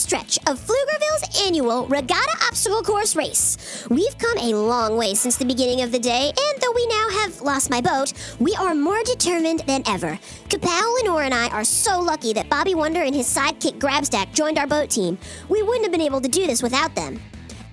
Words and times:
stretch 0.00 0.38
of 0.46 0.58
Pflugerville's 0.58 1.46
annual 1.46 1.86
Regatta 1.86 2.36
Obstacle 2.46 2.82
Course 2.82 3.14
race. 3.14 3.86
We've 3.90 4.16
come 4.16 4.38
a 4.38 4.54
long 4.54 4.96
way 4.96 5.14
since 5.14 5.36
the 5.36 5.44
beginning 5.44 5.82
of 5.82 5.92
the 5.92 5.98
day, 5.98 6.32
and 6.36 6.62
though 6.62 6.72
we 6.72 6.86
now 6.86 7.08
have 7.20 7.42
lost 7.42 7.68
my 7.68 7.82
boat, 7.82 8.14
we 8.38 8.54
are 8.54 8.74
more 8.74 9.02
determined 9.04 9.60
than 9.66 9.82
ever. 9.86 10.18
Kapow, 10.48 10.94
Lenore, 10.96 11.24
and 11.24 11.34
I 11.34 11.48
are 11.48 11.64
so 11.64 12.00
lucky 12.00 12.32
that 12.32 12.48
Bobby 12.48 12.74
Wonder 12.74 13.02
and 13.02 13.14
his 13.14 13.26
sidekick 13.26 13.78
Grabstack 13.78 14.32
joined 14.32 14.58
our 14.58 14.66
boat 14.66 14.88
team. 14.88 15.18
We 15.50 15.62
wouldn't 15.62 15.84
have 15.84 15.92
been 15.92 16.00
able 16.00 16.22
to 16.22 16.28
do 16.28 16.46
this 16.46 16.62
without 16.62 16.94
them. 16.94 17.20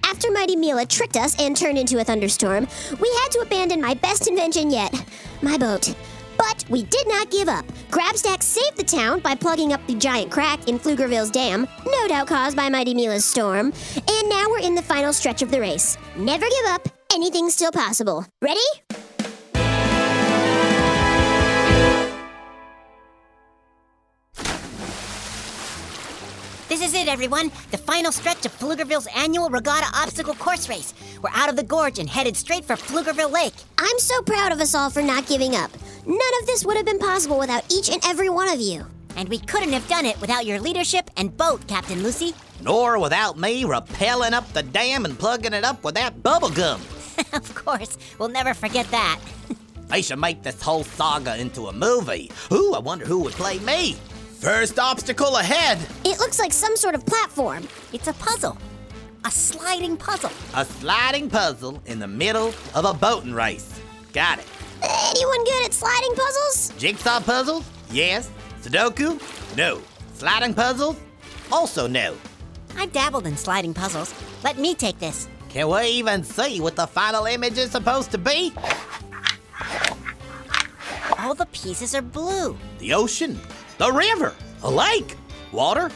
After 0.04 0.30
Mighty 0.30 0.58
Mila 0.58 0.86
tricked 0.86 1.16
us 1.16 1.40
and 1.40 1.56
turned 1.56 1.78
into 1.78 2.00
a 2.00 2.04
thunderstorm, 2.04 2.68
we 3.00 3.10
had 3.22 3.32
to 3.32 3.40
abandon 3.40 3.82
my 3.82 3.94
best 3.94 4.28
invention 4.28 4.70
yet 4.70 4.94
my 5.42 5.58
boat. 5.58 5.96
But 6.38 6.64
we 6.70 6.84
did 6.84 7.08
not 7.08 7.30
give 7.32 7.50
up. 7.50 7.66
Grabstack 7.90 8.44
saved 8.44 8.78
the 8.78 8.84
town 8.84 9.20
by 9.20 9.36
plugging 9.36 9.74
up 9.74 9.86
the 9.88 9.96
giant 9.96 10.32
crack 10.32 10.68
in 10.68 10.80
Pflugerville's 10.80 11.32
dam, 11.32 11.68
no 11.86 12.08
doubt 12.08 12.28
caused 12.28 12.56
by 12.56 12.70
Mighty 12.70 12.94
Mila's 12.94 13.26
storm. 13.26 13.74
And 13.96 14.30
now 14.30 14.46
we're 14.50 14.60
in 14.60 14.76
the 14.76 14.82
final 14.82 15.14
stretch 15.14 15.42
of 15.42 15.52
the 15.52 15.60
race. 15.60 15.98
Never 16.16 16.46
give 16.46 16.66
up, 16.68 16.88
anything's 17.14 17.54
still 17.54 17.72
possible. 17.72 18.26
Ready? 18.42 18.60
This 26.70 26.82
is 26.82 26.94
it, 26.94 27.08
everyone. 27.08 27.50
The 27.72 27.78
final 27.78 28.12
stretch 28.12 28.46
of 28.46 28.52
Pflugerville's 28.60 29.08
annual 29.16 29.50
regatta 29.50 29.88
obstacle 29.96 30.36
course 30.36 30.70
race. 30.70 30.94
We're 31.22 31.32
out 31.34 31.50
of 31.50 31.56
the 31.56 31.64
gorge 31.64 31.98
and 31.98 32.10
headed 32.10 32.36
straight 32.36 32.66
for 32.66 32.76
Pflugerville 32.76 33.32
Lake. 33.32 33.54
I'm 33.78 33.98
so 34.00 34.22
proud 34.22 34.52
of 34.52 34.60
us 34.60 34.76
all 34.76 34.90
for 34.90 35.02
not 35.02 35.26
giving 35.28 35.56
up. 35.56 35.72
None 36.08 36.42
of 36.42 36.48
this 36.48 36.64
would 36.64 36.78
have 36.78 36.86
been 36.86 37.00
possible 37.00 37.38
without 37.38 37.70
each 37.70 37.90
and 37.90 38.02
every 38.06 38.30
one 38.30 38.48
of 38.48 38.62
you. 38.62 38.86
And 39.18 39.28
we 39.28 39.40
couldn't 39.40 39.74
have 39.74 39.86
done 39.90 40.06
it 40.06 40.20
without 40.22 40.46
your 40.46 40.58
leadership 40.58 41.12
and 41.18 41.36
boat, 41.36 41.68
Captain 41.68 42.02
Lucy. 42.02 42.34
Nor 42.62 42.98
without 42.98 43.38
me 43.38 43.64
rappelling 43.66 44.32
up 44.32 44.48
the 44.54 44.64
dam 44.64 45.04
and 45.04 45.20
plugging 45.20 45.52
it 45.52 45.66
up 45.66 45.84
with 45.84 45.96
that 45.96 46.24
bubble 46.24 46.50
gum. 46.50 46.80
of 47.34 47.54
course, 47.54 47.98
we'll 48.18 48.30
never 48.30 48.54
forget 48.54 48.90
that. 48.92 49.20
They 49.90 50.02
should 50.02 50.20
make 50.20 50.44
this 50.44 50.62
whole 50.62 50.84
saga 50.84 51.38
into 51.38 51.68
a 51.68 51.74
movie. 51.74 52.30
Ooh, 52.52 52.74
I 52.74 52.80
wonder 52.80 53.06
who 53.06 53.20
would 53.20 53.32
play 53.32 53.58
me. 53.60 53.94
First 54.38 54.80
obstacle 54.80 55.38
ahead. 55.38 55.80
It 56.04 56.20
looks 56.20 56.40
like 56.40 56.52
some 56.52 56.76
sort 56.76 56.94
of 56.94 57.06
platform. 57.06 57.66
It's 57.94 58.08
a 58.10 58.14
puzzle. 58.14 58.58
A 59.24 59.32
sliding 59.32 59.96
puzzle. 59.96 60.32
A 60.56 60.66
sliding 60.66 61.30
puzzle 61.30 61.82
in 61.86 62.00
the 62.00 62.08
middle 62.08 62.54
of 62.76 62.84
a 62.84 62.94
boating 62.94 63.34
race. 63.34 63.80
Got 64.12 64.40
it. 64.40 64.46
Anyone 65.18 65.44
good 65.46 65.66
at 65.66 65.74
sliding 65.74 66.14
puzzles? 66.14 66.74
Jigsaw 66.78 67.20
puzzles? 67.22 67.68
Yes. 67.90 68.30
Sudoku? 68.62 69.20
No. 69.58 69.82
Sliding 70.14 70.54
puzzles? 70.54 70.96
Also 71.52 71.88
no. 71.88 72.16
I've 72.78 72.92
dabbled 72.92 73.26
in 73.26 73.36
sliding 73.36 73.74
puzzles. 73.74 74.14
Let 74.44 74.60
me 74.60 74.76
take 74.76 75.00
this. 75.00 75.28
Can 75.50 75.70
we 75.70 75.88
even 75.88 76.24
see 76.24 76.62
what 76.62 76.76
the 76.76 76.86
final 76.86 77.26
image 77.26 77.58
is 77.58 77.72
supposed 77.72 78.12
to 78.12 78.20
be? 78.20 78.54
All 81.18 81.34
the 81.34 81.48
pieces 81.48 81.96
are 81.96 82.04
blue. 82.04 82.56
The 82.78 82.94
ocean, 82.94 83.40
the 83.80 83.92
river, 83.92 84.36
a 84.62 84.70
lake, 84.70 85.18
water. 85.52 85.90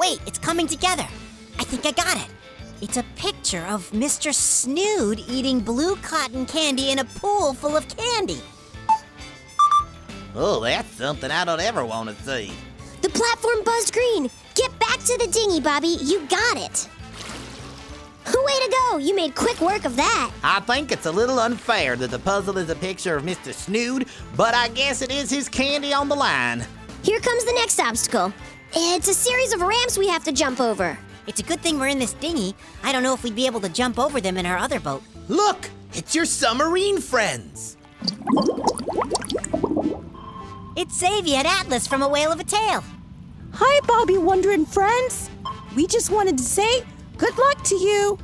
Wait, 0.00 0.18
it's 0.26 0.38
coming 0.38 0.66
together. 0.66 1.06
I 1.58 1.64
think 1.64 1.84
I 1.84 1.90
got 1.90 2.16
it. 2.16 2.35
It's 2.82 2.96
a 2.96 3.04
picture 3.16 3.64
of 3.66 3.90
Mr. 3.92 4.34
Snood 4.34 5.20
eating 5.28 5.60
blue 5.60 5.96
cotton 5.96 6.44
candy 6.46 6.90
in 6.90 6.98
a 6.98 7.04
pool 7.04 7.54
full 7.54 7.76
of 7.76 7.88
candy. 7.96 8.40
Oh, 10.34 10.60
that's 10.60 10.90
something 10.90 11.30
I 11.30 11.44
don't 11.44 11.60
ever 11.60 11.84
want 11.84 12.10
to 12.10 12.22
see. 12.22 12.52
The 13.00 13.08
platform 13.08 13.64
buzzed 13.64 13.94
green. 13.94 14.30
Get 14.54 14.78
back 14.78 14.98
to 14.98 15.18
the 15.18 15.26
dinghy, 15.26 15.60
Bobby. 15.60 15.96
You 16.02 16.26
got 16.26 16.58
it. 16.58 16.88
Way 18.44 18.52
to 18.64 18.70
go! 18.70 18.98
You 18.98 19.16
made 19.16 19.34
quick 19.34 19.60
work 19.60 19.84
of 19.84 19.96
that. 19.96 20.30
I 20.44 20.60
think 20.60 20.92
it's 20.92 21.06
a 21.06 21.10
little 21.10 21.40
unfair 21.40 21.96
that 21.96 22.12
the 22.12 22.18
puzzle 22.18 22.58
is 22.58 22.70
a 22.70 22.76
picture 22.76 23.16
of 23.16 23.24
Mr. 23.24 23.52
Snood, 23.52 24.06
but 24.36 24.54
I 24.54 24.68
guess 24.68 25.02
it 25.02 25.10
is 25.10 25.30
his 25.30 25.48
candy 25.48 25.92
on 25.92 26.08
the 26.08 26.14
line. 26.14 26.64
Here 27.02 27.18
comes 27.18 27.44
the 27.44 27.52
next 27.54 27.80
obstacle. 27.80 28.32
It's 28.72 29.08
a 29.08 29.14
series 29.14 29.52
of 29.52 29.62
ramps 29.62 29.98
we 29.98 30.06
have 30.06 30.22
to 30.24 30.32
jump 30.32 30.60
over. 30.60 30.96
It's 31.26 31.40
a 31.40 31.42
good 31.42 31.60
thing 31.60 31.80
we're 31.80 31.88
in 31.88 31.98
this 31.98 32.12
dinghy. 32.12 32.54
I 32.84 32.92
don't 32.92 33.02
know 33.02 33.12
if 33.12 33.24
we'd 33.24 33.34
be 33.34 33.46
able 33.46 33.60
to 33.60 33.68
jump 33.68 33.98
over 33.98 34.20
them 34.20 34.36
in 34.36 34.46
our 34.46 34.56
other 34.56 34.78
boat. 34.78 35.02
Look, 35.28 35.70
it's 35.92 36.14
your 36.14 36.24
submarine 36.24 37.00
friends. 37.00 37.76
It's 40.76 40.98
Xavier 40.98 41.38
and 41.38 41.46
Atlas 41.46 41.86
from 41.86 42.02
A 42.02 42.08
Whale 42.08 42.30
of 42.30 42.38
a 42.38 42.44
Tale. 42.44 42.84
Hi, 43.54 43.80
Bobby 43.86 44.18
Wonder 44.18 44.52
and 44.52 44.68
friends. 44.68 45.30
We 45.74 45.86
just 45.86 46.10
wanted 46.10 46.38
to 46.38 46.44
say 46.44 46.84
good 47.16 47.36
luck 47.36 47.62
to 47.64 47.74
you. 47.74 48.18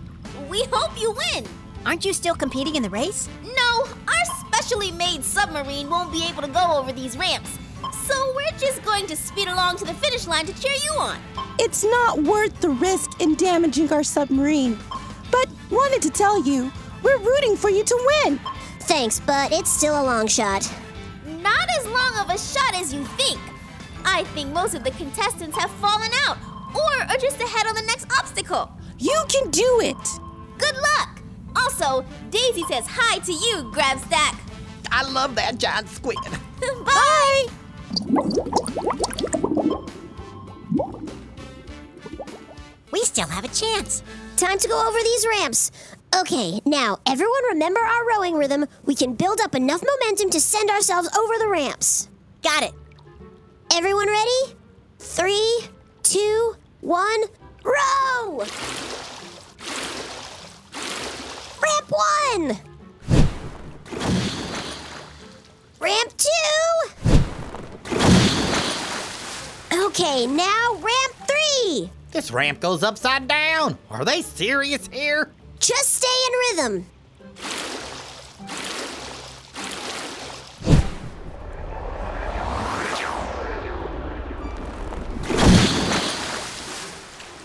We 0.48 0.64
hope 0.70 1.00
you 1.00 1.12
win. 1.12 1.44
Aren't 1.84 2.04
you 2.04 2.12
still 2.12 2.36
competing 2.36 2.76
in 2.76 2.82
the 2.84 2.90
race? 2.90 3.28
No, 3.42 3.84
our 4.06 4.46
specially 4.46 4.92
made 4.92 5.24
submarine 5.24 5.90
won't 5.90 6.12
be 6.12 6.24
able 6.28 6.42
to 6.42 6.48
go 6.48 6.76
over 6.76 6.92
these 6.92 7.16
ramps. 7.16 7.58
So 8.04 8.32
we're 8.34 8.58
just 8.58 8.84
going 8.84 9.06
to 9.06 9.16
speed 9.16 9.48
along 9.48 9.76
to 9.76 9.84
the 9.84 9.94
finish 9.94 10.26
line 10.26 10.46
to 10.46 10.60
cheer 10.60 10.76
you 10.82 10.92
on. 10.98 11.18
It's 11.58 11.84
not 11.84 12.22
worth 12.22 12.60
the 12.60 12.70
risk 12.70 13.20
in 13.20 13.36
damaging 13.36 13.92
our 13.92 14.02
submarine. 14.02 14.78
But 15.30 15.48
wanted 15.70 16.02
to 16.02 16.10
tell 16.10 16.42
you, 16.44 16.72
we're 17.02 17.18
rooting 17.18 17.56
for 17.56 17.70
you 17.70 17.84
to 17.84 18.10
win. 18.24 18.40
Thanks, 18.80 19.20
but 19.20 19.52
it's 19.52 19.70
still 19.70 20.00
a 20.00 20.04
long 20.04 20.26
shot. 20.26 20.68
Not 21.26 21.68
as 21.78 21.86
long 21.86 22.18
of 22.18 22.30
a 22.30 22.38
shot 22.38 22.74
as 22.74 22.92
you 22.92 23.04
think. 23.04 23.40
I 24.04 24.24
think 24.34 24.52
most 24.52 24.74
of 24.74 24.82
the 24.82 24.90
contestants 24.90 25.56
have 25.56 25.70
fallen 25.72 26.10
out 26.26 26.38
or 26.74 27.02
are 27.08 27.18
just 27.18 27.40
ahead 27.40 27.66
on 27.66 27.74
the 27.74 27.82
next 27.82 28.06
obstacle. 28.18 28.70
You 28.98 29.16
can 29.28 29.50
do 29.50 29.80
it. 29.82 29.96
Good 30.58 30.74
luck. 30.74 31.22
Also, 31.54 32.04
Daisy 32.30 32.64
says 32.64 32.84
hi 32.88 33.18
to 33.20 33.32
you, 33.32 33.70
Grabstack. 33.72 34.38
I 34.90 35.08
love 35.08 35.34
that 35.36 35.58
giant 35.58 35.88
squid. 35.88 36.18
Bye. 36.84 37.46
We 42.90 43.00
still 43.04 43.26
have 43.26 43.44
a 43.44 43.48
chance. 43.48 44.02
Time 44.36 44.58
to 44.58 44.68
go 44.68 44.86
over 44.86 44.98
these 45.02 45.26
ramps. 45.26 45.70
Okay, 46.14 46.60
now, 46.66 46.98
everyone 47.06 47.42
remember 47.48 47.80
our 47.80 48.06
rowing 48.06 48.34
rhythm. 48.34 48.66
We 48.84 48.94
can 48.94 49.14
build 49.14 49.40
up 49.40 49.54
enough 49.54 49.82
momentum 49.82 50.28
to 50.30 50.40
send 50.42 50.68
ourselves 50.68 51.08
over 51.16 51.38
the 51.38 51.48
ramps. 51.48 52.10
Got 52.42 52.64
it. 52.64 52.74
Everyone 53.72 54.08
ready? 54.08 54.56
Three, 54.98 55.60
two, 56.02 56.56
one, 56.82 57.22
row! 57.64 58.44
Ramp 61.62 61.88
one! 61.88 62.58
Ramp 65.80 66.12
two! 66.18 67.01
Okay, 69.72 70.26
now 70.26 70.74
ramp 70.74 71.14
three. 71.26 71.90
This 72.10 72.30
ramp 72.30 72.60
goes 72.60 72.82
upside 72.82 73.26
down. 73.26 73.78
Are 73.90 74.04
they 74.04 74.20
serious 74.20 74.86
here? 74.92 75.30
Just 75.60 75.94
stay 75.94 76.08
in 76.26 76.58
rhythm. 76.58 76.86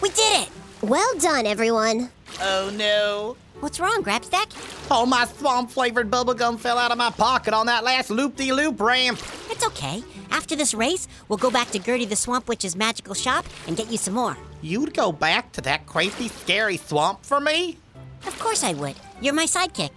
We 0.01 0.09
did 0.09 0.41
it! 0.41 0.49
Well 0.81 1.17
done, 1.19 1.45
everyone. 1.45 2.09
Oh 2.41 2.69
no. 2.75 3.37
What's 3.61 3.79
wrong, 3.79 4.03
Grabstack? 4.03 4.51
Oh, 4.91 5.05
my 5.05 5.25
swamp 5.25 5.71
flavored 5.71 6.11
bubblegum 6.11 6.59
fell 6.59 6.77
out 6.77 6.91
of 6.91 6.97
my 6.97 7.09
pocket 7.09 7.53
on 7.53 7.67
that 7.67 7.85
last 7.85 8.09
loop 8.09 8.35
de 8.35 8.51
loop 8.51 8.81
ramp. 8.81 9.17
It's 9.49 9.65
okay. 9.65 10.03
After 10.31 10.55
this 10.55 10.73
race, 10.73 11.07
we'll 11.27 11.37
go 11.37 11.51
back 11.51 11.69
to 11.71 11.79
Gertie 11.79 12.05
the 12.05 12.15
Swamp 12.15 12.47
Witch's 12.47 12.75
magical 12.75 13.13
shop 13.13 13.45
and 13.67 13.75
get 13.77 13.91
you 13.91 13.97
some 13.97 14.13
more. 14.13 14.37
You'd 14.61 14.93
go 14.93 15.11
back 15.11 15.51
to 15.53 15.61
that 15.61 15.85
crazy, 15.85 16.27
scary 16.27 16.77
swamp 16.77 17.23
for 17.23 17.39
me? 17.39 17.77
Of 18.25 18.37
course 18.39 18.63
I 18.63 18.73
would. 18.73 18.95
You're 19.21 19.33
my 19.33 19.45
sidekick. 19.45 19.91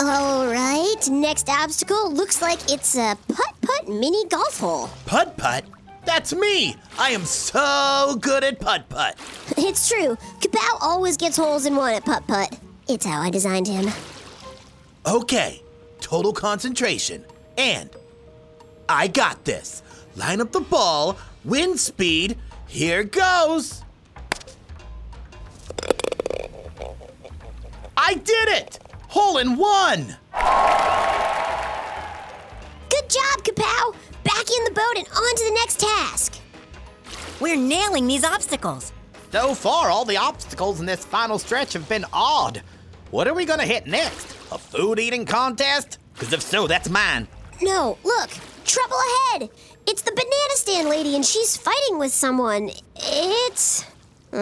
All 0.00 0.46
right, 0.46 0.96
next 1.08 1.48
obstacle 1.48 2.10
looks 2.12 2.42
like 2.42 2.58
it's 2.70 2.96
a 2.96 3.16
putt 3.28 3.54
putt 3.60 3.88
mini 3.88 4.26
golf 4.26 4.58
hole. 4.58 4.90
Putt 5.06 5.36
putt? 5.36 5.64
That's 6.04 6.34
me! 6.34 6.76
I 6.98 7.10
am 7.10 7.24
so 7.24 8.18
good 8.20 8.44
at 8.44 8.60
putt 8.60 8.88
putt. 8.88 9.18
It's 9.56 9.88
true, 9.88 10.16
Kapow 10.40 10.78
always 10.80 11.16
gets 11.16 11.36
holes 11.36 11.64
in 11.64 11.76
one 11.76 11.94
at 11.94 12.04
putt 12.04 12.26
putt. 12.26 12.58
It's 12.88 13.06
how 13.06 13.20
I 13.20 13.30
designed 13.30 13.68
him. 13.68 13.90
Okay, 15.06 15.62
total 16.00 16.32
concentration. 16.32 17.24
And 17.56 17.90
I 18.88 19.08
got 19.08 19.44
this. 19.44 19.82
Line 20.16 20.40
up 20.40 20.52
the 20.52 20.60
ball, 20.60 21.18
wind 21.44 21.78
speed, 21.78 22.38
here 22.66 23.04
goes. 23.04 23.82
I 27.96 28.14
did 28.14 28.48
it! 28.48 28.78
Hole 29.08 29.38
in 29.38 29.56
one! 29.56 30.16
Good 32.90 33.08
job, 33.08 33.44
Kapow! 33.44 33.94
Back 34.24 34.46
in 34.56 34.64
the 34.64 34.72
boat 34.74 34.96
and 34.96 35.06
on 35.08 35.36
to 35.36 35.44
the 35.44 35.54
next 35.54 35.80
task. 35.80 36.38
We're 37.40 37.56
nailing 37.56 38.06
these 38.06 38.24
obstacles. 38.24 38.92
So 39.32 39.54
far, 39.54 39.90
all 39.90 40.04
the 40.04 40.16
obstacles 40.16 40.80
in 40.80 40.86
this 40.86 41.04
final 41.04 41.38
stretch 41.38 41.72
have 41.72 41.88
been 41.88 42.04
odd. 42.12 42.62
What 43.10 43.26
are 43.26 43.34
we 43.34 43.44
gonna 43.44 43.66
hit 43.66 43.86
next? 43.86 44.32
A 44.52 44.58
food 44.58 44.98
eating 44.98 45.24
contest? 45.24 45.98
Because 46.12 46.32
if 46.32 46.42
so, 46.42 46.66
that's 46.66 46.88
mine. 46.88 47.26
No, 47.64 47.96
look, 48.04 48.28
trouble 48.66 48.98
ahead! 48.98 49.48
It's 49.86 50.02
the 50.02 50.10
banana 50.10 50.54
stand 50.54 50.86
lady 50.86 51.14
and 51.14 51.24
she's 51.24 51.56
fighting 51.56 51.96
with 51.96 52.12
someone. 52.12 52.70
It's. 52.94 53.86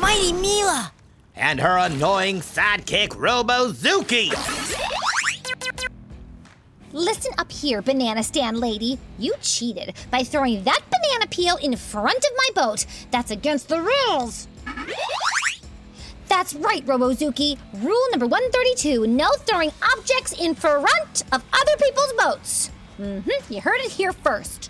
Mighty 0.00 0.32
Mila! 0.32 0.90
And 1.36 1.60
her 1.60 1.78
annoying 1.78 2.40
sidekick, 2.40 3.10
Robozuki. 3.10 4.32
Listen 6.92 7.32
up 7.38 7.52
here, 7.52 7.82
banana 7.82 8.24
stand 8.24 8.58
lady. 8.58 8.98
You 9.16 9.34
cheated 9.40 9.94
by 10.10 10.24
throwing 10.24 10.64
that 10.64 10.80
banana 10.90 11.28
peel 11.28 11.54
in 11.58 11.76
front 11.76 12.18
of 12.18 12.30
my 12.36 12.48
boat. 12.56 12.84
That's 13.12 13.30
against 13.30 13.68
the 13.68 13.80
rules. 13.80 14.48
That's 16.42 16.54
right, 16.56 16.84
Robozuki. 16.84 17.56
Rule 17.74 18.10
number 18.10 18.26
132 18.26 19.06
no 19.06 19.28
throwing 19.46 19.70
objects 19.96 20.32
in 20.32 20.56
front 20.56 21.22
of 21.30 21.44
other 21.52 21.76
people's 21.80 22.12
boats. 22.18 22.70
hmm 22.96 23.20
you 23.48 23.60
heard 23.60 23.78
it 23.78 23.92
here 23.92 24.12
first. 24.12 24.68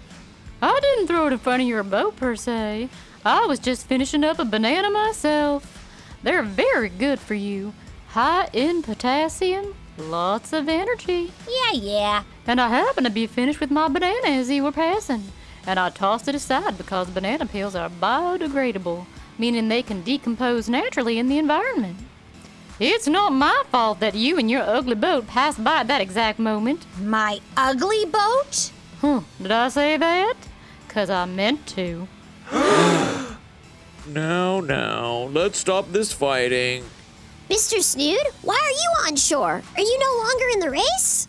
I 0.60 0.78
didn't 0.82 1.06
throw 1.06 1.28
it 1.28 1.32
in 1.32 1.38
front 1.38 1.62
of 1.62 1.69
your 1.69 1.82
boat 1.82 2.16
per 2.16 2.36
se. 2.36 2.90
I 3.24 3.46
was 3.46 3.58
just 3.58 3.86
finishing 3.86 4.22
up 4.22 4.38
a 4.38 4.44
banana 4.44 4.90
myself. 4.90 5.88
They're 6.22 6.42
very 6.42 6.90
good 6.90 7.19
for 7.19 7.32
you. 7.32 7.72
High 8.08 8.50
in 8.52 8.82
potassium, 8.82 9.75
lots 9.96 10.52
of 10.52 10.68
energy. 10.68 11.32
Yeah, 11.48 11.72
yeah. 11.72 12.22
And 12.46 12.60
I 12.60 12.68
happened 12.68 13.06
to 13.06 13.10
be 13.10 13.26
finished 13.26 13.60
with 13.60 13.70
my 13.70 13.88
banana 13.88 14.28
as 14.28 14.50
you 14.50 14.64
were 14.64 14.72
passing. 14.72 15.25
And 15.66 15.80
I 15.80 15.88
tossed 15.88 16.28
it 16.28 16.34
aside 16.34 16.76
because 16.76 17.08
banana 17.08 17.46
peels 17.46 17.75
are 17.75 17.88
biodegradable, 17.88 19.06
meaning 19.42 19.66
they 19.68 19.82
can 19.82 20.02
decompose 20.02 20.68
naturally 20.68 21.18
in 21.18 21.28
the 21.28 21.36
environment. 21.36 21.96
It's 22.78 23.08
not 23.08 23.32
my 23.32 23.64
fault 23.72 23.98
that 23.98 24.14
you 24.14 24.38
and 24.38 24.48
your 24.48 24.62
ugly 24.62 24.94
boat 24.94 25.26
passed 25.26 25.64
by 25.64 25.80
at 25.80 25.88
that 25.88 26.00
exact 26.00 26.38
moment. 26.38 26.86
My 27.00 27.40
ugly 27.56 28.04
boat? 28.04 28.70
Huh, 29.00 29.22
did 29.42 29.50
I 29.50 29.68
say 29.68 29.96
that? 29.96 30.34
'Cause 30.86 31.10
I 31.10 31.24
meant 31.24 31.66
to. 31.78 32.06
Now, 34.06 34.60
now, 34.60 35.28
let's 35.32 35.58
stop 35.58 35.92
this 35.92 36.12
fighting. 36.12 36.84
Mr. 37.48 37.80
Snood, 37.82 38.26
why 38.42 38.58
are 38.68 38.76
you 38.82 38.90
on 39.06 39.16
shore? 39.16 39.62
Are 39.76 39.80
you 39.90 39.98
no 40.06 40.12
longer 40.24 40.46
in 40.54 40.60
the 40.60 40.70
race? 40.70 41.28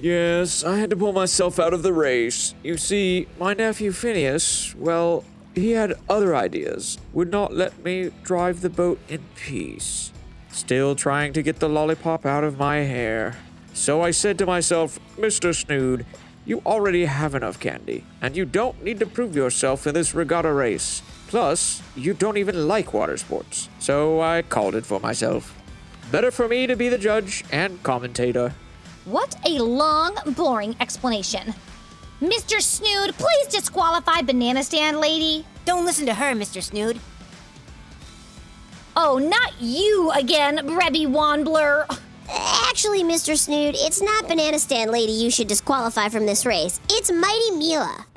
Yes, 0.00 0.64
I 0.64 0.78
had 0.78 0.90
to 0.90 0.96
pull 0.96 1.12
myself 1.12 1.58
out 1.58 1.72
of 1.72 1.82
the 1.82 1.92
race. 1.92 2.54
You 2.62 2.76
see, 2.76 3.28
my 3.38 3.54
nephew 3.54 3.92
Phineas, 3.92 4.74
well, 4.76 5.24
he 5.58 5.72
had 5.72 5.94
other 6.08 6.34
ideas, 6.34 6.98
would 7.12 7.30
not 7.30 7.54
let 7.54 7.84
me 7.84 8.10
drive 8.22 8.60
the 8.60 8.70
boat 8.70 8.98
in 9.08 9.22
peace. 9.36 10.12
Still 10.50 10.94
trying 10.94 11.32
to 11.34 11.42
get 11.42 11.60
the 11.60 11.68
lollipop 11.68 12.24
out 12.24 12.44
of 12.44 12.58
my 12.58 12.76
hair. 12.76 13.36
So 13.74 14.02
I 14.02 14.10
said 14.10 14.38
to 14.38 14.46
myself, 14.46 14.98
Mr. 15.16 15.54
Snood, 15.54 16.04
you 16.44 16.62
already 16.64 17.04
have 17.04 17.34
enough 17.34 17.60
candy, 17.60 18.04
and 18.22 18.36
you 18.36 18.44
don't 18.44 18.82
need 18.82 18.98
to 19.00 19.06
prove 19.06 19.36
yourself 19.36 19.86
in 19.86 19.94
this 19.94 20.14
regatta 20.14 20.52
race. 20.52 21.02
Plus, 21.28 21.82
you 21.94 22.14
don't 22.14 22.38
even 22.38 22.66
like 22.66 22.94
water 22.94 23.18
sports, 23.18 23.68
so 23.78 24.20
I 24.20 24.42
called 24.42 24.74
it 24.74 24.86
for 24.86 24.98
myself. 24.98 25.54
Better 26.10 26.30
for 26.30 26.48
me 26.48 26.66
to 26.66 26.74
be 26.74 26.88
the 26.88 26.96
judge 26.96 27.44
and 27.52 27.82
commentator. 27.82 28.54
What 29.04 29.36
a 29.46 29.58
long, 29.62 30.16
boring 30.34 30.74
explanation. 30.80 31.54
Mr. 32.20 32.60
Snood, 32.60 33.14
please 33.16 33.46
disqualify 33.46 34.22
Banana 34.22 34.64
Stand 34.64 34.98
Lady. 34.98 35.44
Don't 35.64 35.84
listen 35.84 36.04
to 36.06 36.14
her, 36.14 36.34
Mr. 36.34 36.60
Snood. 36.60 36.98
Oh, 38.96 39.18
not 39.18 39.52
you 39.60 40.10
again, 40.10 40.56
Brebby 40.66 41.06
Wandler. 41.06 41.86
Actually, 42.68 43.04
Mr. 43.04 43.38
Snood, 43.38 43.76
it's 43.78 44.02
not 44.02 44.26
Banana 44.26 44.58
Stand 44.58 44.90
Lady 44.90 45.12
you 45.12 45.30
should 45.30 45.46
disqualify 45.46 46.08
from 46.08 46.26
this 46.26 46.44
race. 46.44 46.80
It's 46.90 47.12
Mighty 47.12 47.52
Mila. 47.52 48.04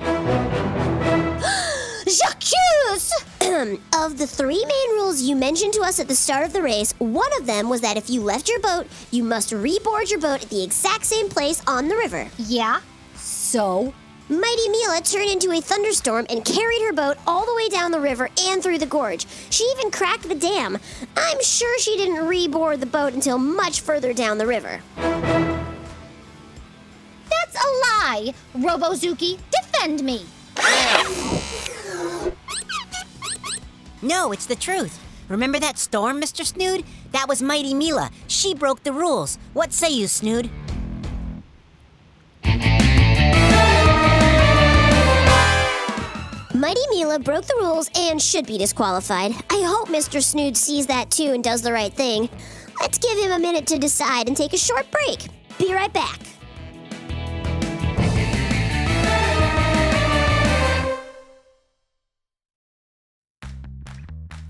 J'accuse! 2.04 3.12
of 3.96 4.18
the 4.18 4.26
three 4.26 4.64
main 4.64 4.90
rules 4.96 5.22
you 5.22 5.36
mentioned 5.36 5.74
to 5.74 5.82
us 5.82 6.00
at 6.00 6.08
the 6.08 6.16
start 6.16 6.44
of 6.44 6.52
the 6.52 6.60
race, 6.60 6.92
one 6.98 7.30
of 7.38 7.46
them 7.46 7.68
was 7.68 7.80
that 7.80 7.96
if 7.96 8.10
you 8.10 8.20
left 8.20 8.48
your 8.48 8.58
boat, 8.58 8.88
you 9.12 9.22
must 9.22 9.50
reboard 9.52 10.10
your 10.10 10.18
boat 10.18 10.42
at 10.42 10.50
the 10.50 10.64
exact 10.64 11.04
same 11.04 11.28
place 11.28 11.62
on 11.68 11.86
the 11.86 11.96
river. 11.96 12.28
Yeah, 12.38 12.80
so? 13.52 13.92
Mighty 14.30 14.68
Mila 14.70 15.02
turned 15.02 15.28
into 15.28 15.52
a 15.52 15.60
thunderstorm 15.60 16.24
and 16.30 16.42
carried 16.42 16.80
her 16.86 16.92
boat 16.94 17.18
all 17.26 17.44
the 17.44 17.54
way 17.54 17.68
down 17.68 17.90
the 17.90 18.00
river 18.00 18.30
and 18.40 18.62
through 18.62 18.78
the 18.78 18.86
gorge. 18.86 19.26
She 19.50 19.62
even 19.76 19.90
cracked 19.90 20.26
the 20.26 20.34
dam. 20.34 20.78
I'm 21.18 21.42
sure 21.42 21.78
she 21.78 21.98
didn't 21.98 22.24
reboard 22.24 22.80
the 22.80 22.86
boat 22.86 23.12
until 23.12 23.36
much 23.36 23.82
further 23.82 24.14
down 24.14 24.38
the 24.38 24.46
river. 24.46 24.80
That's 27.28 27.54
a 27.54 27.68
lie! 27.84 28.32
Robozuki, 28.56 29.38
defend 29.50 30.02
me! 30.02 30.24
No, 34.00 34.32
it's 34.32 34.46
the 34.46 34.56
truth. 34.56 34.98
Remember 35.28 35.58
that 35.58 35.78
storm, 35.78 36.22
Mr. 36.22 36.46
Snood? 36.46 36.84
That 37.12 37.28
was 37.28 37.42
Mighty 37.42 37.74
Mila. 37.74 38.10
She 38.28 38.54
broke 38.54 38.82
the 38.82 38.92
rules. 38.94 39.36
What 39.52 39.74
say 39.74 39.90
you, 39.90 40.06
Snood? 40.06 40.50
Mighty 46.62 46.80
Mila 46.90 47.18
broke 47.18 47.44
the 47.46 47.56
rules 47.58 47.90
and 47.96 48.22
should 48.22 48.46
be 48.46 48.56
disqualified. 48.56 49.32
I 49.50 49.64
hope 49.66 49.88
Mr. 49.88 50.22
Snood 50.22 50.56
sees 50.56 50.86
that 50.86 51.10
too 51.10 51.32
and 51.32 51.42
does 51.42 51.60
the 51.60 51.72
right 51.72 51.92
thing. 51.92 52.28
Let's 52.80 52.98
give 52.98 53.18
him 53.18 53.32
a 53.32 53.38
minute 53.40 53.66
to 53.66 53.78
decide 53.78 54.28
and 54.28 54.36
take 54.36 54.52
a 54.52 54.56
short 54.56 54.86
break. 54.92 55.26
Be 55.58 55.74
right 55.74 55.92
back. 55.92 56.20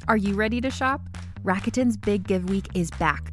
Are 0.07 0.19
you 0.19 0.35
ready 0.35 0.61
to 0.61 0.71
shop? 0.71 1.00
Rakuten's 1.42 1.97
Big 1.97 2.28
Give 2.28 2.47
Week 2.50 2.66
is 2.75 2.90
back. 2.90 3.33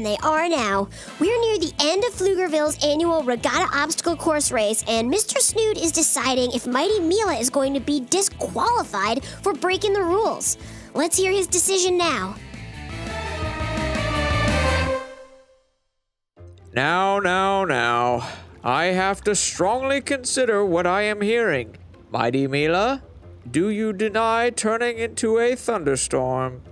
than 0.00 0.10
they 0.10 0.16
are 0.22 0.48
now. 0.48 0.88
We're 1.18 1.40
near 1.40 1.58
the 1.58 1.72
end 1.80 2.04
of 2.04 2.12
Pflugerville's 2.14 2.82
annual 2.84 3.22
regatta 3.22 3.68
obstacle 3.76 4.16
course 4.16 4.50
race, 4.50 4.84
and 4.88 5.12
Mr. 5.12 5.38
Snood 5.38 5.76
is 5.76 5.92
deciding 5.92 6.52
if 6.52 6.66
Mighty 6.66 7.00
Mila 7.00 7.34
is 7.34 7.50
going 7.50 7.74
to 7.74 7.80
be 7.80 8.00
disqualified 8.00 9.24
for 9.42 9.52
breaking 9.52 9.92
the 9.92 10.02
rules. 10.02 10.56
Let's 10.94 11.16
hear 11.16 11.32
his 11.32 11.46
decision 11.46 11.98
now. 11.98 12.36
Now, 16.72 17.18
now, 17.18 17.64
now. 17.64 18.28
I 18.62 18.86
have 18.86 19.22
to 19.22 19.34
strongly 19.34 20.00
consider 20.00 20.64
what 20.64 20.86
I 20.86 21.02
am 21.02 21.20
hearing. 21.20 21.76
Mighty 22.10 22.46
Mila, 22.46 23.02
do 23.50 23.70
you 23.70 23.92
deny 23.92 24.50
turning 24.50 24.98
into 24.98 25.38
a 25.38 25.56
thunderstorm? 25.56 26.62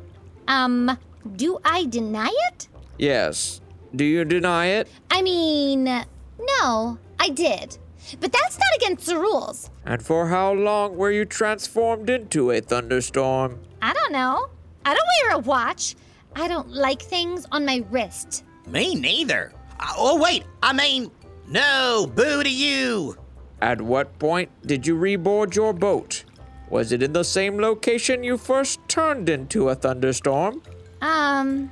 Um, 0.47 0.99
do 1.37 1.59
I 1.65 1.85
deny 1.87 2.31
it? 2.53 2.69
Yes. 2.99 3.61
Do 3.95 4.05
you 4.05 4.25
deny 4.25 4.67
it? 4.67 4.89
I 5.11 5.23
mean, 5.23 5.85
no, 5.85 6.99
I 7.19 7.29
did. 7.31 7.79
But 8.21 8.33
that's 8.33 8.59
not 8.59 8.69
against 8.77 9.07
the 9.07 9.19
rules. 9.19 9.71
And 9.85 10.03
for 10.03 10.29
how 10.29 10.53
long 10.53 10.97
were 10.97 11.11
you 11.11 11.25
transformed 11.25 12.11
into 12.11 12.51
a 12.51 12.61
thunderstorm? 12.61 13.61
I 13.83 13.93
don't 13.93 14.13
know. 14.13 14.49
I 14.85 14.95
don't 14.95 15.09
wear 15.23 15.37
a 15.37 15.39
watch. 15.39 15.95
I 16.35 16.49
don't 16.49 16.71
like 16.71 17.03
things 17.03 17.47
on 17.53 17.65
my 17.65 17.85
wrist. 17.91 18.45
Me 18.67 18.95
neither. 18.95 19.53
Uh, 19.81 19.93
oh, 19.97 20.21
wait, 20.21 20.45
I 20.63 20.73
mean, 20.73 21.11
no, 21.47 22.11
boo 22.15 22.43
to 22.43 22.51
you. 22.51 23.17
At 23.61 23.81
what 23.81 24.19
point 24.19 24.51
did 24.67 24.87
you 24.87 24.97
reboard 24.97 25.55
your 25.55 25.73
boat? 25.73 26.25
Was 26.71 26.93
it 26.93 27.03
in 27.03 27.13
the 27.13 27.25
same 27.25 27.59
location 27.59 28.23
you 28.23 28.37
first 28.37 28.81
turned 28.89 29.29
into 29.29 29.69
a 29.69 29.75
thunderstorm? 29.75 30.63
Um, 31.01 31.71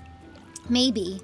maybe. 0.68 1.20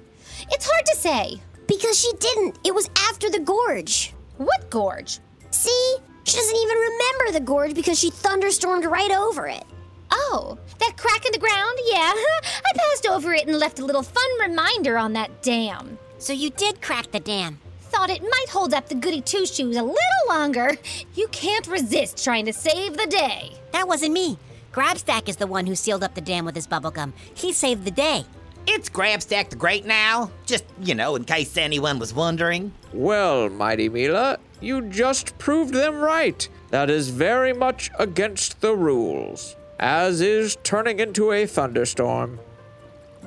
It's 0.51 0.69
hard 0.69 0.85
to 0.85 0.95
say. 0.95 1.41
Because 1.67 1.99
she 1.99 2.11
didn't. 2.19 2.59
It 2.63 2.75
was 2.75 2.89
after 3.09 3.29
the 3.29 3.39
gorge. 3.39 4.13
What 4.37 4.69
gorge? 4.69 5.19
See? 5.51 5.95
She 6.25 6.37
doesn't 6.37 6.55
even 6.55 6.77
remember 6.77 7.31
the 7.31 7.45
gorge 7.45 7.73
because 7.73 7.99
she 7.99 8.09
thunderstormed 8.09 8.85
right 8.85 9.11
over 9.11 9.47
it. 9.47 9.63
Oh, 10.11 10.57
that 10.79 10.97
crack 10.97 11.25
in 11.25 11.31
the 11.31 11.39
ground? 11.39 11.77
Yeah. 11.85 12.13
I 12.13 12.71
passed 12.75 13.07
over 13.07 13.33
it 13.33 13.47
and 13.47 13.57
left 13.59 13.79
a 13.79 13.85
little 13.85 14.03
fun 14.03 14.39
reminder 14.39 14.97
on 14.97 15.13
that 15.13 15.41
dam. 15.41 15.97
So 16.17 16.33
you 16.33 16.49
did 16.51 16.81
crack 16.81 17.11
the 17.11 17.19
dam. 17.19 17.59
Thought 17.81 18.09
it 18.09 18.21
might 18.21 18.49
hold 18.49 18.73
up 18.73 18.87
the 18.87 18.95
goody 18.95 19.21
two 19.21 19.45
shoes 19.45 19.75
a 19.75 19.83
little 19.83 19.97
longer. 20.27 20.75
You 21.15 21.27
can't 21.29 21.67
resist 21.67 22.23
trying 22.23 22.45
to 22.45 22.53
save 22.53 22.97
the 22.97 23.07
day. 23.07 23.51
That 23.71 23.87
wasn't 23.87 24.13
me. 24.13 24.37
Grabstack 24.71 25.29
is 25.29 25.35
the 25.35 25.47
one 25.47 25.67
who 25.67 25.75
sealed 25.75 26.03
up 26.03 26.15
the 26.15 26.21
dam 26.21 26.45
with 26.45 26.55
his 26.55 26.67
bubblegum. 26.67 27.13
He 27.35 27.53
saved 27.53 27.85
the 27.85 27.91
day. 27.91 28.25
It's 28.65 28.89
Grabstack 28.89 29.49
the 29.49 29.55
Great 29.55 29.85
now. 29.85 30.31
Just, 30.45 30.63
you 30.81 30.95
know, 30.95 31.15
in 31.15 31.25
case 31.25 31.57
anyone 31.57 31.99
was 31.99 32.13
wondering. 32.13 32.73
Well, 32.93 33.49
Mighty 33.49 33.89
Mila, 33.89 34.37
you 34.61 34.83
just 34.83 35.37
proved 35.37 35.73
them 35.73 35.99
right. 35.99 36.47
That 36.69 36.89
is 36.89 37.09
very 37.09 37.51
much 37.53 37.91
against 37.99 38.61
the 38.61 38.73
rules, 38.75 39.57
as 39.79 40.21
is 40.21 40.57
turning 40.63 40.99
into 40.99 41.31
a 41.31 41.45
thunderstorm. 41.45 42.39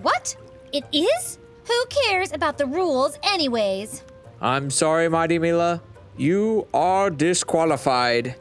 What? 0.02 0.36
It 0.72 0.84
is? 0.92 1.38
Who 1.66 1.86
cares 1.86 2.32
about 2.32 2.58
the 2.58 2.66
rules, 2.66 3.18
anyways? 3.22 4.02
I'm 4.40 4.70
sorry, 4.70 5.08
Mighty 5.08 5.38
Mila. 5.38 5.82
You 6.16 6.66
are 6.72 7.10
disqualified. 7.10 8.36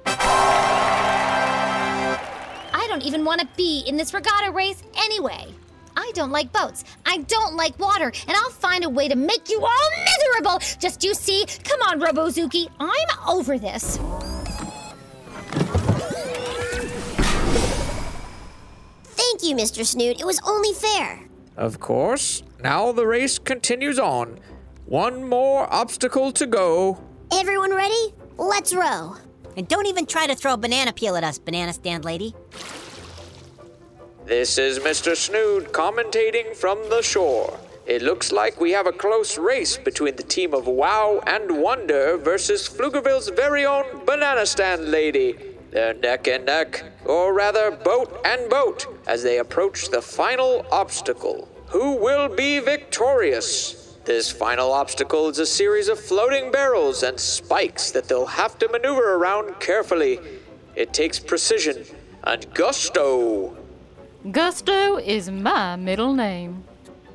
I 2.74 2.88
don't 2.88 3.04
even 3.04 3.26
want 3.26 3.42
to 3.42 3.48
be 3.58 3.84
in 3.86 3.98
this 3.98 4.14
regatta 4.14 4.52
race 4.52 4.82
anyway. 4.98 5.48
I 5.96 6.12
don't 6.14 6.32
like 6.32 6.52
boats. 6.52 6.84
I 7.06 7.18
don't 7.20 7.56
like 7.56 7.78
water, 7.80 8.12
and 8.28 8.38
I'll 8.38 8.50
find 8.50 8.84
a 8.84 8.90
way 8.90 9.08
to 9.08 9.16
make 9.16 9.50
you 9.50 9.62
all 9.62 9.90
miserable. 10.04 10.60
Just 10.80 11.04
you 11.04 11.14
see. 11.14 11.46
Come 11.64 11.82
on, 11.82 12.00
Robozuki. 12.00 12.68
I'm 12.80 13.30
over 13.30 13.58
this. 13.58 13.98
Thank 19.04 19.44
you, 19.44 19.56
Mr. 19.56 19.86
Snood. 19.86 20.20
It 20.20 20.26
was 20.26 20.40
only 20.46 20.74
fair. 20.74 21.22
Of 21.58 21.80
course. 21.80 22.44
Now 22.62 22.92
the 22.92 23.08
race 23.08 23.40
continues 23.40 24.00
on. 24.00 24.40
One 24.86 25.28
more 25.28 25.72
obstacle 25.74 26.32
to 26.34 26.46
go. 26.46 27.02
Everyone 27.32 27.74
ready? 27.74 28.14
Let's 28.38 28.74
row. 28.74 29.16
And 29.58 29.68
don't 29.68 29.86
even 29.86 30.06
try 30.06 30.28
to 30.28 30.36
throw 30.36 30.54
a 30.54 30.58
banana 30.58 30.92
peel 30.94 31.16
at 31.16 31.24
us, 31.24 31.40
banana 31.40 31.74
stand 31.74 32.04
lady. 32.06 32.36
This 34.26 34.58
is 34.58 34.80
Mr. 34.80 35.16
Snood 35.16 35.72
commentating 35.72 36.56
from 36.56 36.90
the 36.90 37.04
shore. 37.04 37.60
It 37.86 38.02
looks 38.02 38.32
like 38.32 38.60
we 38.60 38.72
have 38.72 38.88
a 38.88 38.92
close 38.92 39.38
race 39.38 39.78
between 39.78 40.16
the 40.16 40.24
team 40.24 40.52
of 40.52 40.66
Wow 40.66 41.22
and 41.28 41.62
Wonder 41.62 42.18
versus 42.18 42.68
Pflugerville's 42.68 43.30
very 43.30 43.68
own 43.68 44.04
Banana 44.04 44.48
Stand 44.48 44.90
Lady. 44.90 45.36
They're 45.70 45.94
neck 45.94 46.28
and 46.28 46.44
neck, 46.44 46.84
or 47.06 47.36
rather, 47.36 47.70
boat 47.70 48.20
and 48.26 48.50
boat, 48.50 48.88
as 49.06 49.22
they 49.22 49.38
approach 49.38 49.90
the 49.90 50.02
final 50.02 50.66
obstacle. 50.72 51.48
Who 51.68 51.96
will 51.96 52.28
be 52.28 52.58
victorious? 52.58 54.00
This 54.06 54.32
final 54.32 54.72
obstacle 54.72 55.30
is 55.30 55.38
a 55.38 55.46
series 55.46 55.88
of 55.88 56.00
floating 56.00 56.50
barrels 56.50 57.04
and 57.04 57.20
spikes 57.20 57.92
that 57.92 58.08
they'll 58.08 58.26
have 58.26 58.58
to 58.58 58.70
maneuver 58.70 59.14
around 59.18 59.60
carefully. 59.60 60.20
It 60.76 60.94
takes 60.96 61.20
precision 61.20 61.86
and 62.24 62.52
gusto. 62.56 63.56
Gusto 64.32 64.98
is 64.98 65.30
my 65.30 65.76
middle 65.76 66.12
name. 66.12 66.64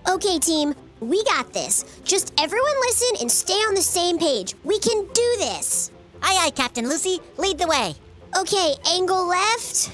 Okay, 0.08 0.38
team, 0.38 0.74
we 1.00 1.24
got 1.24 1.52
this. 1.52 2.00
Just 2.04 2.32
everyone 2.38 2.72
listen 2.82 3.16
and 3.20 3.32
stay 3.32 3.54
on 3.54 3.74
the 3.74 3.82
same 3.82 4.16
page. 4.16 4.54
We 4.62 4.78
can 4.78 5.02
do 5.12 5.34
this. 5.38 5.90
Aye, 6.22 6.38
aye, 6.42 6.50
Captain 6.50 6.88
Lucy. 6.88 7.18
Lead 7.36 7.58
the 7.58 7.66
way. 7.66 7.94
Okay, 8.38 8.74
angle 8.92 9.26
left. 9.26 9.90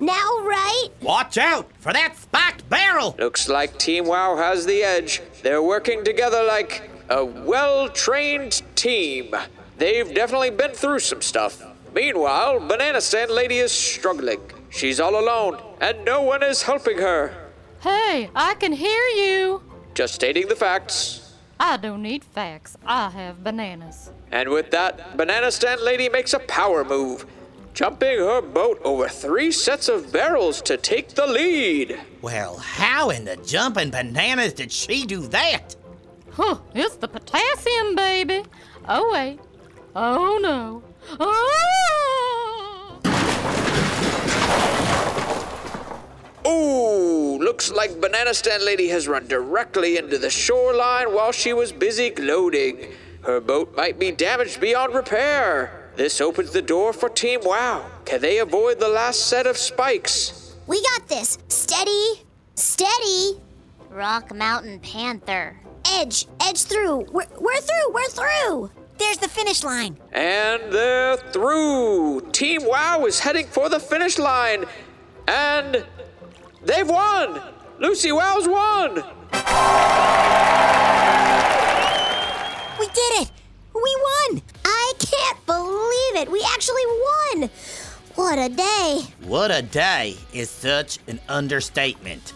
Now 0.00 0.42
right. 0.42 0.88
Watch 1.00 1.38
out 1.38 1.70
for 1.78 1.94
that 1.94 2.14
spiked 2.18 2.68
barrel. 2.68 3.16
Looks 3.18 3.48
like 3.48 3.78
Team 3.78 4.04
WoW 4.04 4.36
has 4.36 4.66
the 4.66 4.82
edge. 4.82 5.22
They're 5.42 5.62
working 5.62 6.04
together 6.04 6.44
like 6.44 6.90
a 7.08 7.24
well 7.24 7.88
trained 7.88 8.60
team. 8.74 9.34
They've 9.78 10.12
definitely 10.12 10.50
been 10.50 10.72
through 10.72 10.98
some 10.98 11.22
stuff. 11.22 11.62
Meanwhile, 11.94 12.60
Banana 12.60 13.00
Stand 13.00 13.30
Lady 13.30 13.58
is 13.58 13.72
struggling. 13.72 14.40
She's 14.68 14.98
all 14.98 15.18
alone, 15.18 15.60
and 15.84 16.02
no 16.02 16.22
one 16.22 16.42
is 16.42 16.62
helping 16.62 16.96
her. 16.96 17.34
Hey, 17.80 18.30
I 18.34 18.54
can 18.54 18.72
hear 18.72 19.04
you. 19.08 19.62
Just 19.92 20.14
stating 20.14 20.48
the 20.48 20.56
facts. 20.56 21.34
I 21.60 21.76
don't 21.76 22.00
need 22.00 22.24
facts. 22.24 22.78
I 22.86 23.10
have 23.10 23.44
bananas. 23.44 24.10
And 24.32 24.48
with 24.48 24.70
that, 24.70 25.14
Banana 25.18 25.52
Stand 25.52 25.82
Lady 25.82 26.08
makes 26.08 26.32
a 26.32 26.38
power 26.38 26.84
move, 26.84 27.26
jumping 27.74 28.18
her 28.18 28.40
boat 28.40 28.80
over 28.82 29.08
three 29.08 29.52
sets 29.52 29.90
of 29.90 30.10
barrels 30.10 30.62
to 30.62 30.78
take 30.78 31.10
the 31.10 31.26
lead. 31.26 32.00
Well, 32.22 32.56
how 32.56 33.10
in 33.10 33.26
the 33.26 33.36
jumping 33.36 33.90
bananas 33.90 34.54
did 34.54 34.72
she 34.72 35.04
do 35.04 35.20
that? 35.28 35.76
Huh, 36.30 36.60
it's 36.74 36.96
the 36.96 37.08
potassium, 37.08 37.94
baby. 37.94 38.42
Oh, 38.88 39.12
wait. 39.12 39.38
Oh, 39.94 40.38
no. 40.42 40.82
Ah! 41.20 42.03
Looks 47.68 47.76
like 47.76 48.00
Banana 48.00 48.34
Stand 48.34 48.62
Lady 48.62 48.88
has 48.88 49.08
run 49.08 49.26
directly 49.26 49.96
into 49.96 50.18
the 50.18 50.28
shoreline 50.28 51.14
while 51.14 51.32
she 51.32 51.54
was 51.54 51.72
busy 51.72 52.10
gloating. 52.10 52.92
Her 53.22 53.40
boat 53.40 53.74
might 53.74 53.98
be 53.98 54.10
damaged 54.10 54.60
beyond 54.60 54.94
repair. 54.94 55.90
This 55.96 56.20
opens 56.20 56.50
the 56.50 56.60
door 56.60 56.92
for 56.92 57.08
Team 57.08 57.40
Wow. 57.42 57.86
Can 58.04 58.20
they 58.20 58.38
avoid 58.38 58.80
the 58.80 58.88
last 58.88 59.28
set 59.28 59.46
of 59.46 59.56
spikes? 59.56 60.56
We 60.66 60.82
got 60.82 61.08
this. 61.08 61.38
Steady. 61.48 62.24
Steady. 62.54 63.40
Rock 63.88 64.34
Mountain 64.34 64.80
Panther. 64.80 65.58
Edge. 65.86 66.26
Edge 66.40 66.64
through. 66.64 67.06
We're, 67.12 67.28
we're 67.38 67.60
through. 67.60 67.94
We're 67.94 68.08
through. 68.08 68.70
There's 68.98 69.18
the 69.18 69.28
finish 69.28 69.64
line. 69.64 69.96
And 70.12 70.70
they're 70.70 71.16
through. 71.16 72.30
Team 72.32 72.66
Wow 72.66 73.06
is 73.06 73.20
heading 73.20 73.46
for 73.46 73.70
the 73.70 73.80
finish 73.80 74.18
line. 74.18 74.66
And 75.28 75.86
they've 76.62 76.88
won. 76.88 77.53
Lucy 77.78 78.12
Wells 78.12 78.46
won. 78.46 78.94
We 82.78 82.86
did 82.86 83.22
it! 83.22 83.30
We 83.74 83.96
won! 84.30 84.42
I 84.64 84.92
can't 84.98 85.46
believe 85.46 86.22
it. 86.22 86.30
We 86.30 86.44
actually 86.54 86.86
won. 86.86 87.50
What 88.14 88.38
a 88.38 88.48
day. 88.48 89.00
What 89.24 89.50
a 89.50 89.62
day 89.62 90.16
is 90.32 90.50
such 90.50 90.98
an 91.08 91.18
understatement. 91.28 92.32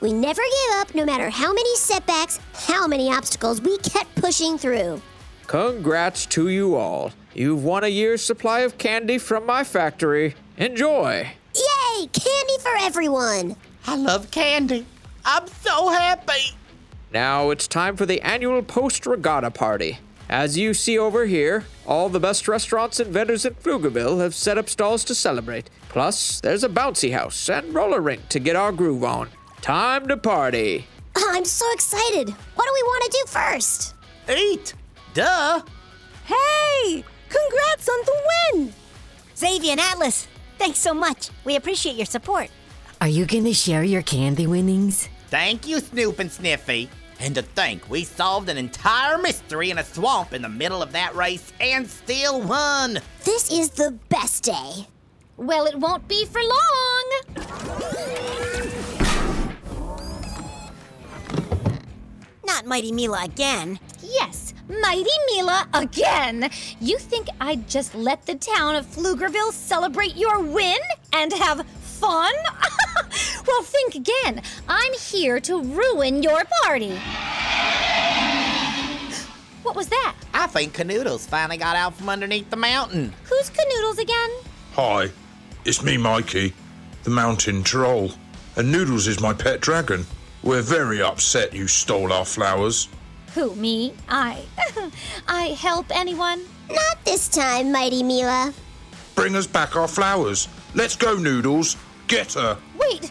We 0.00 0.14
never 0.14 0.40
gave 0.40 0.76
up 0.78 0.94
no 0.94 1.04
matter 1.04 1.28
how 1.28 1.52
many 1.52 1.76
setbacks, 1.76 2.40
how 2.54 2.86
many 2.86 3.12
obstacles 3.12 3.60
we 3.60 3.76
kept 3.78 4.14
pushing 4.14 4.56
through. 4.56 5.02
Congrats 5.46 6.24
to 6.26 6.48
you 6.48 6.76
all. 6.76 7.12
You've 7.34 7.64
won 7.64 7.84
a 7.84 7.88
year's 7.88 8.22
supply 8.22 8.60
of 8.60 8.78
candy 8.78 9.18
from 9.18 9.44
my 9.44 9.62
factory. 9.62 10.36
Enjoy. 10.56 11.30
Yay! 11.54 12.06
Candy 12.06 12.58
for 12.62 12.76
everyone. 12.78 13.56
I 13.86 13.96
love 13.96 14.30
candy. 14.30 14.86
I'm 15.24 15.46
so 15.46 15.88
happy. 15.88 16.56
Now 17.12 17.50
it's 17.50 17.66
time 17.66 17.96
for 17.96 18.06
the 18.06 18.20
annual 18.22 18.62
post 18.62 19.06
regatta 19.06 19.50
party. 19.50 19.98
As 20.28 20.56
you 20.56 20.74
see 20.74 20.96
over 20.96 21.26
here, 21.26 21.64
all 21.86 22.08
the 22.08 22.20
best 22.20 22.46
restaurants 22.46 23.00
and 23.00 23.12
vendors 23.12 23.44
in 23.44 23.54
Pflugerville 23.54 24.20
have 24.20 24.34
set 24.34 24.58
up 24.58 24.68
stalls 24.68 25.02
to 25.04 25.14
celebrate. 25.14 25.68
Plus, 25.88 26.40
there's 26.40 26.62
a 26.62 26.68
bouncy 26.68 27.12
house 27.12 27.48
and 27.50 27.74
roller 27.74 28.00
rink 28.00 28.28
to 28.28 28.38
get 28.38 28.54
our 28.54 28.70
groove 28.70 29.02
on. 29.02 29.28
Time 29.60 30.06
to 30.06 30.16
party. 30.16 30.86
I'm 31.16 31.44
so 31.44 31.66
excited. 31.72 32.30
What 32.30 32.64
do 32.64 32.72
we 32.72 32.82
want 32.84 33.04
to 33.04 33.10
do 33.10 33.24
first? 33.26 33.94
Eat. 34.28 34.74
Duh. 35.14 35.62
Hey! 36.24 37.04
Congrats 37.28 37.88
on 37.88 37.98
the 38.04 38.22
win! 38.54 38.72
Xavier 39.36 39.72
and 39.72 39.80
Atlas, 39.80 40.28
thanks 40.58 40.78
so 40.78 40.94
much. 40.94 41.30
We 41.44 41.56
appreciate 41.56 41.96
your 41.96 42.06
support. 42.06 42.50
Are 43.02 43.08
you 43.08 43.24
gonna 43.24 43.54
share 43.54 43.82
your 43.82 44.02
candy 44.02 44.46
winnings? 44.46 45.08
Thank 45.28 45.66
you, 45.66 45.80
Snoop 45.80 46.18
and 46.18 46.30
Sniffy. 46.30 46.90
And 47.18 47.34
to 47.34 47.40
think 47.40 47.88
we 47.88 48.04
solved 48.04 48.50
an 48.50 48.58
entire 48.58 49.16
mystery 49.16 49.70
in 49.70 49.78
a 49.78 49.84
swamp 49.84 50.34
in 50.34 50.42
the 50.42 50.50
middle 50.50 50.82
of 50.82 50.92
that 50.92 51.14
race 51.14 51.50
and 51.60 51.88
still 51.88 52.42
won. 52.42 52.98
This 53.24 53.50
is 53.50 53.70
the 53.70 53.92
best 54.10 54.42
day. 54.44 54.86
Well, 55.38 55.64
it 55.64 55.78
won't 55.78 56.06
be 56.08 56.26
for 56.26 56.42
long. 56.42 57.46
Not 62.44 62.66
Mighty 62.66 62.92
Mila 62.92 63.24
again. 63.24 63.80
Yes, 64.02 64.52
Mighty 64.68 65.08
Mila 65.32 65.66
again. 65.72 66.50
You 66.80 66.98
think 66.98 67.28
I'd 67.40 67.66
just 67.66 67.94
let 67.94 68.26
the 68.26 68.34
town 68.34 68.74
of 68.76 68.84
Pflugerville 68.84 69.52
celebrate 69.52 70.16
your 70.16 70.40
win 70.40 70.78
and 71.14 71.32
have 71.32 71.66
fun? 71.66 72.34
well, 73.50 73.62
think 73.62 73.94
again. 73.94 74.42
I'm 74.68 74.92
here 74.94 75.40
to 75.40 75.62
ruin 75.62 76.22
your 76.22 76.42
party. 76.62 76.96
What 79.62 79.76
was 79.76 79.88
that? 79.88 80.14
I 80.32 80.46
think 80.46 80.74
Canoodles 80.74 81.28
finally 81.28 81.56
got 81.56 81.76
out 81.76 81.94
from 81.94 82.08
underneath 82.08 82.48
the 82.50 82.56
mountain. 82.56 83.12
Who's 83.24 83.50
Canoodles 83.50 83.98
again? 83.98 84.30
Hi, 84.74 85.10
it's 85.64 85.82
me, 85.82 85.96
Mikey, 85.96 86.54
the 87.02 87.10
mountain 87.10 87.62
troll. 87.62 88.12
And 88.56 88.72
Noodles 88.72 89.06
is 89.06 89.20
my 89.20 89.32
pet 89.32 89.60
dragon. 89.60 90.06
We're 90.42 90.62
very 90.62 91.02
upset 91.02 91.52
you 91.52 91.66
stole 91.66 92.12
our 92.12 92.24
flowers. 92.24 92.88
Who, 93.34 93.54
me? 93.54 93.94
I. 94.08 94.44
I 95.28 95.48
help 95.48 95.86
anyone? 95.90 96.42
Not 96.68 97.04
this 97.04 97.28
time, 97.28 97.70
Mighty 97.70 98.02
Mila. 98.02 98.52
Bring 99.14 99.36
us 99.36 99.46
back 99.46 99.76
our 99.76 99.88
flowers. 99.88 100.48
Let's 100.74 100.96
go, 100.96 101.16
Noodles. 101.16 101.76
Get 102.08 102.32
her. 102.34 102.56
Wait! 102.76 103.10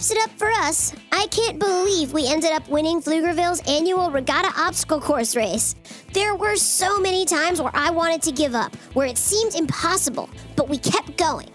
Wraps 0.00 0.10
it 0.10 0.18
up 0.18 0.30
for 0.38 0.50
us. 0.50 0.94
I 1.12 1.26
can't 1.26 1.58
believe 1.58 2.14
we 2.14 2.26
ended 2.26 2.52
up 2.52 2.66
winning 2.70 3.02
Pflugerville's 3.02 3.60
annual 3.68 4.10
regatta 4.10 4.50
obstacle 4.58 4.98
course 4.98 5.36
race. 5.36 5.74
There 6.14 6.34
were 6.34 6.56
so 6.56 6.98
many 6.98 7.26
times 7.26 7.60
where 7.60 7.76
I 7.76 7.90
wanted 7.90 8.22
to 8.22 8.32
give 8.32 8.54
up, 8.54 8.74
where 8.94 9.06
it 9.06 9.18
seemed 9.18 9.54
impossible, 9.54 10.30
but 10.56 10.70
we 10.70 10.78
kept 10.78 11.18
going. 11.18 11.50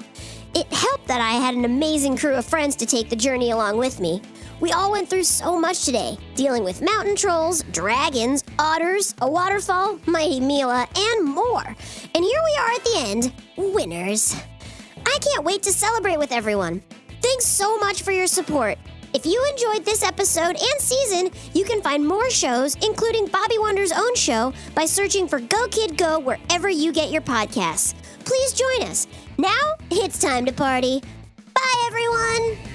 It 0.53 0.71
helped 0.71 1.07
that 1.07 1.21
I 1.21 1.31
had 1.31 1.55
an 1.55 1.65
amazing 1.65 2.17
crew 2.17 2.35
of 2.35 2.45
friends 2.45 2.75
to 2.75 2.85
take 2.85 3.09
the 3.09 3.15
journey 3.15 3.49
along 3.49 3.79
with 3.79 3.99
me. 3.99 4.21
We 4.59 4.71
all 4.73 4.91
went 4.91 5.09
through 5.09 5.23
so 5.23 5.59
much 5.59 5.83
today, 5.83 6.15
dealing 6.35 6.63
with 6.63 6.83
mountain 6.83 7.15
trolls, 7.15 7.63
dragons, 7.71 8.43
otters, 8.59 9.15
a 9.21 9.29
waterfall, 9.29 9.99
Mighty 10.05 10.39
Mila, 10.39 10.87
and 10.95 11.25
more. 11.25 11.65
And 11.65 12.23
here 12.23 12.41
we 12.45 12.57
are 12.59 12.69
at 12.69 12.83
the 12.83 12.95
end, 12.97 13.33
winners. 13.73 14.35
I 15.03 15.17
can't 15.19 15.43
wait 15.43 15.63
to 15.63 15.71
celebrate 15.71 16.19
with 16.19 16.31
everyone. 16.31 16.83
Thanks 17.35 17.47
so 17.47 17.77
much 17.79 18.03
for 18.03 18.13
your 18.13 18.27
support. 18.27 18.77
If 19.13 19.25
you 19.25 19.45
enjoyed 19.51 19.83
this 19.83 20.03
episode 20.03 20.55
and 20.55 20.79
season, 20.79 21.31
you 21.53 21.65
can 21.65 21.81
find 21.81 22.07
more 22.07 22.29
shows, 22.29 22.75
including 22.75 23.25
Bobby 23.25 23.57
Wonder's 23.57 23.91
own 23.91 24.15
show, 24.15 24.53
by 24.73 24.85
searching 24.85 25.27
for 25.27 25.41
Go 25.41 25.67
Kid 25.67 25.97
Go 25.97 26.17
wherever 26.17 26.69
you 26.69 26.93
get 26.93 27.11
your 27.11 27.21
podcasts. 27.21 27.93
Please 28.23 28.53
join 28.53 28.87
us. 28.87 29.07
Now 29.37 29.51
it's 29.91 30.17
time 30.17 30.45
to 30.45 30.53
party. 30.53 31.01
Bye, 31.53 31.87
everyone. 31.87 32.74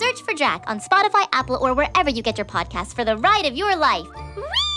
Search 0.00 0.22
for 0.22 0.32
Drac 0.32 0.64
on 0.66 0.80
Spotify, 0.80 1.28
Apple, 1.30 1.58
or 1.60 1.74
wherever 1.74 2.08
you 2.08 2.22
get 2.22 2.38
your 2.38 2.46
podcasts 2.46 2.94
for 2.94 3.04
the 3.04 3.18
ride 3.18 3.44
of 3.44 3.54
your 3.54 3.76
life. 3.76 4.08
Whee! 4.34 4.69